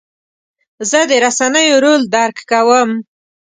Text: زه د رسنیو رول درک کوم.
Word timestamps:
زه 0.89 0.99
د 1.09 1.11
رسنیو 1.25 1.77
رول 1.83 2.01
درک 2.15 2.37
کوم. 2.51 2.89